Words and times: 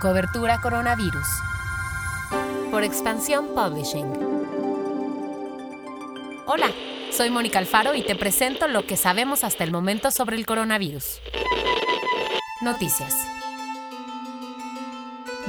Cobertura 0.00 0.60
Coronavirus. 0.62 1.26
Por 2.70 2.84
Expansión 2.84 3.48
Publishing. 3.54 4.10
Hola, 6.46 6.70
soy 7.12 7.28
Mónica 7.28 7.58
Alfaro 7.58 7.94
y 7.94 8.00
te 8.00 8.16
presento 8.16 8.66
lo 8.66 8.86
que 8.86 8.96
sabemos 8.96 9.44
hasta 9.44 9.62
el 9.62 9.72
momento 9.72 10.10
sobre 10.10 10.36
el 10.36 10.46
coronavirus. 10.46 11.20
Noticias. 12.62 13.14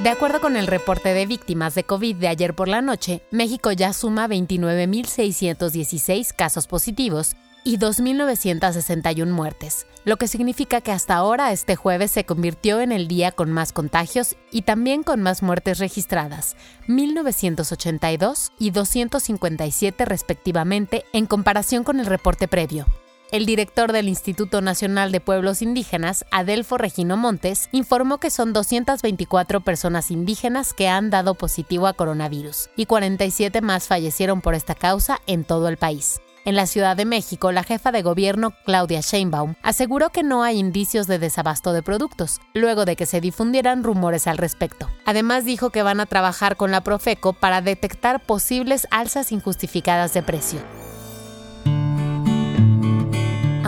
De 0.04 0.10
acuerdo 0.10 0.42
con 0.42 0.58
el 0.58 0.68
reporte 0.68 1.14
de 1.14 1.26
víctimas 1.26 1.74
de 1.74 1.86
COVID 1.86 2.18
de 2.18 2.28
ayer 2.28 2.54
por 2.54 2.68
la 2.68 2.82
noche, 2.82 3.22
México 3.32 3.72
ya 3.72 3.94
suma 3.94 4.28
29.616 4.28 6.36
casos 6.36 6.68
positivos 6.68 7.38
y 7.64 7.78
2.961 7.78 9.28
muertes, 9.28 9.88
lo 10.04 10.18
que 10.18 10.28
significa 10.28 10.82
que 10.82 10.92
hasta 10.92 11.16
ahora 11.16 11.52
este 11.52 11.76
jueves 11.76 12.12
se 12.12 12.26
convirtió 12.26 12.82
en 12.82 12.92
el 12.92 13.08
día 13.08 13.32
con 13.32 13.52
más 13.52 13.74
contagios 13.74 14.36
y 14.52 14.64
también 14.64 15.04
con 15.04 15.22
más 15.22 15.44
muertes 15.44 15.80
registradas, 15.80 16.56
1.982 16.88 18.52
y 18.60 18.72
257 18.72 20.06
respectivamente 20.06 21.06
en 21.14 21.26
comparación 21.26 21.84
con 21.84 22.00
el 22.00 22.06
reporte 22.06 22.48
previo. 22.48 22.86
El 23.32 23.46
director 23.46 23.94
del 23.94 24.10
Instituto 24.10 24.60
Nacional 24.60 25.14
de 25.14 25.22
Pueblos 25.22 25.62
Indígenas, 25.62 26.26
Adelfo 26.32 26.78
Regino 26.78 27.16
Montes, 27.16 27.70
informó 27.72 28.18
que 28.18 28.30
son 28.30 28.52
224 28.52 29.62
personas 29.62 30.12
indígenas 30.12 30.74
que 30.74 30.90
han 30.90 31.10
dado 31.10 31.36
positivo 31.36 31.88
a 31.88 31.94
coronavirus 31.94 32.70
y 32.76 32.88
47 32.88 33.62
más 33.62 33.88
fallecieron 33.88 34.42
por 34.42 34.54
esta 34.54 34.76
causa 34.76 35.22
en 35.28 35.46
todo 35.46 35.70
el 35.70 35.78
país. 35.78 36.20
En 36.44 36.56
la 36.56 36.66
Ciudad 36.66 36.98
de 36.98 37.06
México, 37.06 37.52
la 37.52 37.64
jefa 37.64 37.92
de 37.92 38.02
gobierno, 38.02 38.54
Claudia 38.66 39.02
Sheinbaum, 39.02 39.54
aseguró 39.62 40.10
que 40.10 40.24
no 40.24 40.42
hay 40.42 40.58
indicios 40.58 41.06
de 41.06 41.20
desabasto 41.20 41.72
de 41.72 41.84
productos, 41.84 42.42
luego 42.56 42.86
de 42.86 42.96
que 42.96 43.06
se 43.06 43.22
difundieran 43.22 43.84
rumores 43.84 44.26
al 44.26 44.40
respecto. 44.40 44.90
Además 45.06 45.46
dijo 45.46 45.70
que 45.70 45.84
van 45.84 46.00
a 46.00 46.08
trabajar 46.08 46.58
con 46.58 46.72
la 46.72 46.82
Profeco 46.82 47.34
para 47.34 47.62
detectar 47.62 48.26
posibles 48.26 48.88
alzas 48.90 49.32
injustificadas 49.32 50.14
de 50.14 50.24
precio 50.24 50.81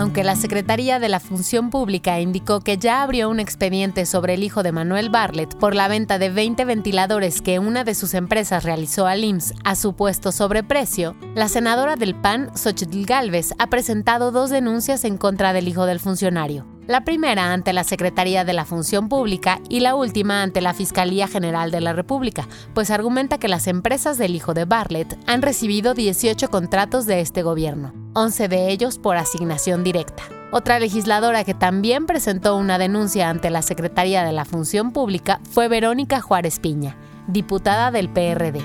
aunque 0.03 0.25
la 0.25 0.35
Secretaría 0.35 0.99
de 0.99 1.07
la 1.07 1.21
Función 1.21 1.69
Pública 1.69 2.19
indicó 2.19 2.59
que 2.59 2.77
ya 2.77 3.03
abrió 3.03 3.29
un 3.29 3.39
expediente 3.39 4.05
sobre 4.05 4.33
el 4.33 4.43
hijo 4.43 4.61
de 4.61 4.73
Manuel 4.73 5.09
Bartlett 5.09 5.55
por 5.55 5.75
la 5.75 5.87
venta 5.87 6.19
de 6.19 6.29
20 6.29 6.65
ventiladores 6.65 7.41
que 7.41 7.57
una 7.57 7.85
de 7.85 7.95
sus 7.95 8.13
empresas 8.13 8.65
realizó 8.65 9.07
al 9.07 9.23
IMSS 9.23 9.53
a 9.63 9.75
supuesto 9.77 10.33
sobreprecio, 10.33 11.15
la 11.35 11.47
senadora 11.47 11.95
del 11.95 12.15
PAN, 12.15 12.51
Xochitl 12.53 13.05
Gálvez, 13.05 13.53
ha 13.59 13.67
presentado 13.67 14.31
dos 14.31 14.49
denuncias 14.49 15.05
en 15.05 15.15
contra 15.15 15.53
del 15.53 15.69
hijo 15.69 15.85
del 15.85 16.01
funcionario. 16.01 16.67
La 16.85 17.05
primera 17.05 17.53
ante 17.53 17.71
la 17.71 17.85
Secretaría 17.85 18.43
de 18.43 18.51
la 18.51 18.65
Función 18.65 19.07
Pública 19.07 19.61
y 19.69 19.79
la 19.79 19.95
última 19.95 20.43
ante 20.43 20.59
la 20.59 20.73
Fiscalía 20.73 21.29
General 21.29 21.71
de 21.71 21.79
la 21.79 21.93
República, 21.93 22.45
pues 22.73 22.91
argumenta 22.91 23.38
que 23.38 23.47
las 23.47 23.67
empresas 23.67 24.17
del 24.17 24.35
hijo 24.35 24.53
de 24.53 24.65
Bartlett 24.65 25.17
han 25.27 25.41
recibido 25.41 25.93
18 25.93 26.49
contratos 26.49 27.05
de 27.05 27.21
este 27.21 27.41
gobierno. 27.41 28.02
11 28.14 28.47
de 28.47 28.69
ellos 28.69 29.00
por 29.00 29.17
asignación 29.17 29.83
directa. 29.83 30.23
Otra 30.52 30.80
legisladora 30.80 31.44
que 31.44 31.56
también 31.56 32.06
presentó 32.06 32.56
una 32.56 32.78
denuncia 32.78 33.30
ante 33.30 33.50
la 33.50 33.64
Secretaría 33.64 34.23
de 34.23 34.31
la 34.31 34.45
Función 34.45 34.92
Pública 34.92 35.42
fue 35.50 35.67
Verónica 35.67 36.22
Juárez 36.22 36.59
Piña, 36.59 36.95
diputada 37.28 37.89
del 37.89 38.09
PRD. 38.09 38.61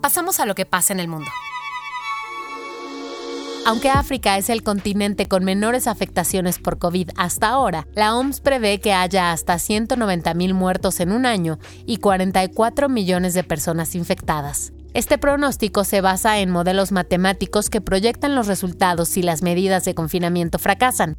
Pasamos 0.00 0.40
a 0.40 0.46
lo 0.46 0.54
que 0.54 0.64
pasa 0.64 0.94
en 0.94 1.00
el 1.00 1.08
mundo. 1.08 1.30
Aunque 3.66 3.90
África 3.90 4.38
es 4.38 4.48
el 4.48 4.62
continente 4.62 5.26
con 5.26 5.44
menores 5.44 5.86
afectaciones 5.86 6.58
por 6.58 6.78
COVID 6.78 7.10
hasta 7.16 7.48
ahora, 7.48 7.86
la 7.94 8.16
OMS 8.16 8.40
prevé 8.40 8.80
que 8.80 8.94
haya 8.94 9.32
hasta 9.32 9.56
190.000 9.56 10.54
muertos 10.54 11.00
en 11.00 11.12
un 11.12 11.26
año 11.26 11.58
y 11.84 11.98
44 11.98 12.88
millones 12.88 13.34
de 13.34 13.44
personas 13.44 13.94
infectadas. 13.94 14.72
Este 14.92 15.18
pronóstico 15.18 15.84
se 15.84 16.00
basa 16.00 16.40
en 16.40 16.50
modelos 16.50 16.90
matemáticos 16.90 17.70
que 17.70 17.80
proyectan 17.80 18.34
los 18.34 18.48
resultados 18.48 19.08
si 19.08 19.22
las 19.22 19.40
medidas 19.40 19.84
de 19.84 19.94
confinamiento 19.94 20.58
fracasan. 20.58 21.16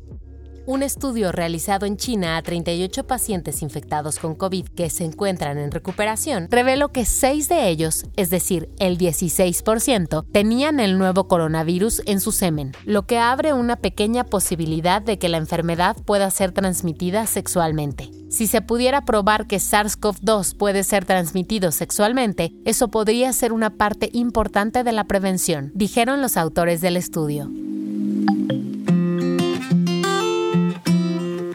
Un 0.65 0.83
estudio 0.83 1.31
realizado 1.31 1.85
en 1.85 1.95
China 1.97 2.37
a 2.37 2.41
38 2.43 3.07
pacientes 3.07 3.61
infectados 3.61 4.19
con 4.19 4.35
COVID 4.35 4.67
que 4.67 4.89
se 4.89 5.05
encuentran 5.05 5.57
en 5.57 5.71
recuperación 5.71 6.49
reveló 6.51 6.89
que 6.89 7.05
6 7.05 7.47
de 7.47 7.69
ellos, 7.69 8.05
es 8.17 8.29
decir, 8.29 8.69
el 8.77 8.97
16%, 8.97 10.25
tenían 10.31 10.79
el 10.79 10.97
nuevo 10.97 11.27
coronavirus 11.27 12.03
en 12.05 12.19
su 12.19 12.31
semen, 12.31 12.73
lo 12.85 13.07
que 13.07 13.17
abre 13.17 13.53
una 13.53 13.77
pequeña 13.77 14.25
posibilidad 14.25 15.01
de 15.01 15.17
que 15.17 15.29
la 15.29 15.37
enfermedad 15.37 15.95
pueda 16.05 16.29
ser 16.29 16.51
transmitida 16.51 17.25
sexualmente. 17.25 18.20
Si 18.31 18.47
se 18.47 18.61
pudiera 18.61 19.03
probar 19.03 19.45
que 19.45 19.57
SARS-CoV-2 19.57 20.55
puede 20.55 20.85
ser 20.85 21.03
transmitido 21.03 21.73
sexualmente, 21.73 22.53
eso 22.63 22.87
podría 22.87 23.33
ser 23.33 23.51
una 23.51 23.71
parte 23.71 24.09
importante 24.13 24.85
de 24.85 24.93
la 24.93 25.03
prevención, 25.03 25.73
dijeron 25.75 26.21
los 26.21 26.37
autores 26.37 26.79
del 26.79 26.95
estudio. 26.95 27.51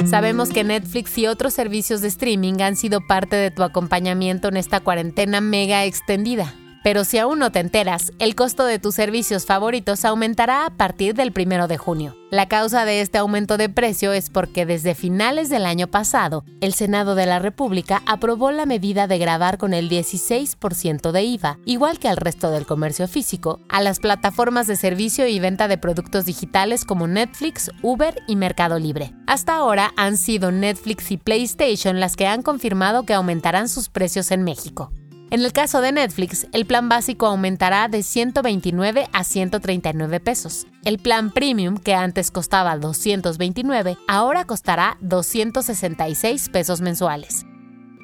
Sabemos 0.04 0.50
que 0.50 0.64
Netflix 0.64 1.16
y 1.16 1.26
otros 1.26 1.54
servicios 1.54 2.02
de 2.02 2.08
streaming 2.08 2.60
han 2.60 2.76
sido 2.76 3.00
parte 3.00 3.36
de 3.36 3.50
tu 3.50 3.62
acompañamiento 3.62 4.48
en 4.48 4.58
esta 4.58 4.80
cuarentena 4.80 5.40
mega 5.40 5.86
extendida. 5.86 6.54
Pero 6.86 7.02
si 7.02 7.18
aún 7.18 7.40
no 7.40 7.50
te 7.50 7.58
enteras, 7.58 8.12
el 8.20 8.36
costo 8.36 8.64
de 8.64 8.78
tus 8.78 8.94
servicios 8.94 9.44
favoritos 9.44 10.04
aumentará 10.04 10.66
a 10.66 10.70
partir 10.70 11.14
del 11.14 11.32
primero 11.32 11.66
de 11.66 11.78
junio. 11.78 12.14
La 12.30 12.46
causa 12.46 12.84
de 12.84 13.00
este 13.00 13.18
aumento 13.18 13.56
de 13.56 13.68
precio 13.68 14.12
es 14.12 14.30
porque 14.30 14.66
desde 14.66 14.94
finales 14.94 15.48
del 15.48 15.66
año 15.66 15.88
pasado, 15.88 16.44
el 16.60 16.74
Senado 16.74 17.16
de 17.16 17.26
la 17.26 17.40
República 17.40 18.04
aprobó 18.06 18.52
la 18.52 18.66
medida 18.66 19.08
de 19.08 19.18
grabar 19.18 19.58
con 19.58 19.74
el 19.74 19.90
16% 19.90 21.10
de 21.10 21.24
IVA, 21.24 21.58
igual 21.64 21.98
que 21.98 22.08
al 22.08 22.18
resto 22.18 22.52
del 22.52 22.66
comercio 22.66 23.08
físico, 23.08 23.58
a 23.68 23.82
las 23.82 23.98
plataformas 23.98 24.68
de 24.68 24.76
servicio 24.76 25.26
y 25.26 25.40
venta 25.40 25.66
de 25.66 25.78
productos 25.78 26.24
digitales 26.24 26.84
como 26.84 27.08
Netflix, 27.08 27.68
Uber 27.82 28.22
y 28.28 28.36
Mercado 28.36 28.78
Libre. 28.78 29.12
Hasta 29.26 29.56
ahora 29.56 29.92
han 29.96 30.16
sido 30.16 30.52
Netflix 30.52 31.10
y 31.10 31.16
PlayStation 31.16 31.98
las 31.98 32.14
que 32.14 32.28
han 32.28 32.42
confirmado 32.42 33.02
que 33.02 33.14
aumentarán 33.14 33.68
sus 33.68 33.88
precios 33.88 34.30
en 34.30 34.44
México. 34.44 34.92
En 35.28 35.44
el 35.44 35.52
caso 35.52 35.80
de 35.80 35.90
Netflix, 35.90 36.46
el 36.52 36.66
plan 36.66 36.88
básico 36.88 37.26
aumentará 37.26 37.88
de 37.88 38.04
129 38.04 39.08
a 39.12 39.24
139 39.24 40.20
pesos. 40.20 40.68
El 40.84 41.00
plan 41.00 41.32
premium, 41.32 41.78
que 41.78 41.94
antes 41.94 42.30
costaba 42.30 42.76
229, 42.76 43.98
ahora 44.06 44.44
costará 44.44 44.96
266 45.00 46.48
pesos 46.50 46.80
mensuales. 46.80 47.44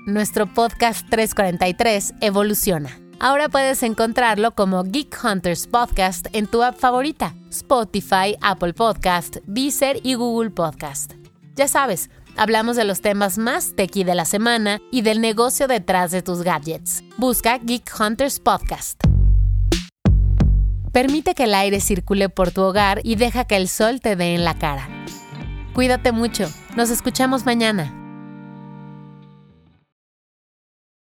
Nuestro 0.05 0.53
podcast 0.53 1.09
343 1.11 2.15
evoluciona. 2.21 2.91
Ahora 3.21 3.49
puedes 3.49 3.85
encontrarlo 3.85 4.57
como 4.57 4.83
Geek 4.83 5.17
Hunters 5.23 5.69
Podcast 5.69 6.27
en 6.33 6.49
tu 6.49 6.65
app 6.65 6.77
favorita, 6.77 7.37
Spotify, 7.51 8.37
Apple 8.41 8.75
Podcast, 8.75 9.37
Deezer 9.47 10.01
y 10.03 10.15
Google 10.15 10.51
Podcast. 10.51 11.13
Ya 11.55 11.69
sabes, 11.69 12.11
Hablamos 12.37 12.77
de 12.77 12.85
los 12.85 13.01
temas 13.01 13.39
más 13.39 13.75
tequi 13.77 14.05
de 14.05 14.15
la 14.15 14.25
semana 14.25 14.81
y 14.91 15.03
del 15.03 15.21
negocio 15.21 15.69
detrás 15.69 16.11
de 16.11 16.23
tus 16.23 16.43
gadgets. 16.43 17.05
Busca 17.19 17.59
Geek 17.59 17.91
Hunters 17.99 18.41
Podcast. 18.41 19.03
Permite 20.93 21.35
que 21.35 21.45
el 21.45 21.55
aire 21.55 21.81
circule 21.81 22.29
por 22.29 22.51
tu 22.51 22.63
hogar 22.63 23.01
y 23.03 23.17
deja 23.17 23.45
que 23.45 23.57
el 23.57 23.69
sol 23.69 24.01
te 24.01 24.17
dé 24.17 24.35
en 24.35 24.45
la 24.45 24.59
cara. 24.59 24.89
Cuídate 25.75 26.13
mucho. 26.13 26.51
Nos 26.77 26.91
escuchamos 26.91 27.47
mañana. 27.47 28.02